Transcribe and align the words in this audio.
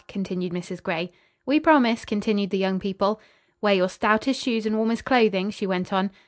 continued 0.07 0.51
Mrs. 0.51 0.81
Gray. 0.81 1.11
"We 1.45 1.59
promise," 1.59 2.05
continued 2.05 2.49
the 2.49 2.57
young 2.57 2.79
people. 2.79 3.21
"Wear 3.61 3.75
your 3.75 3.87
stoutest 3.89 4.41
shoes 4.41 4.65
and 4.65 4.75
warmest 4.75 5.05
clothing," 5.05 5.51
she 5.51 5.67
went 5.67 5.93
on. 5.93 6.09